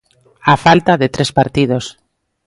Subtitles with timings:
[0.51, 1.85] Á falta de tres partidos.